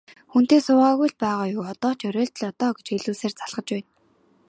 [0.31, 3.93] Хүнтэй суугаагүй л байгаа юу, одоо ч оройтлоо доо гэж хэлүүлсээр залхаж байна даа.